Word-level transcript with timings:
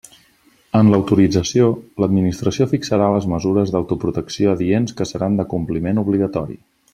En 0.77 0.87
l'autorització, 0.93 1.67
l'Administració 2.03 2.67
fixarà 2.71 3.09
les 3.17 3.27
mesures 3.37 3.75
d'autoprotecció 3.75 4.57
adients 4.59 4.97
que 5.03 5.09
seran 5.11 5.39
de 5.43 5.47
compliment 5.53 6.03
obligatori. 6.05 6.59